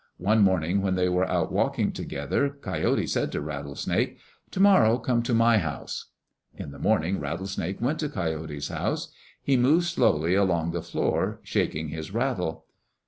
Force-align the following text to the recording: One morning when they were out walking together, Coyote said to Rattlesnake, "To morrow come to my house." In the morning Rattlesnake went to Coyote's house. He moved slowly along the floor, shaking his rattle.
One 0.17 0.41
morning 0.41 0.81
when 0.81 0.95
they 0.95 1.07
were 1.09 1.29
out 1.29 1.51
walking 1.51 1.91
together, 1.91 2.49
Coyote 2.59 3.05
said 3.05 3.31
to 3.33 3.39
Rattlesnake, 3.39 4.17
"To 4.49 4.59
morrow 4.59 4.97
come 4.97 5.21
to 5.21 5.33
my 5.35 5.59
house." 5.59 6.07
In 6.55 6.71
the 6.71 6.79
morning 6.79 7.19
Rattlesnake 7.19 7.79
went 7.79 7.99
to 7.99 8.09
Coyote's 8.09 8.69
house. 8.69 9.09
He 9.43 9.57
moved 9.57 9.85
slowly 9.85 10.33
along 10.33 10.71
the 10.71 10.81
floor, 10.81 11.39
shaking 11.43 11.89
his 11.89 12.09
rattle. 12.09 12.65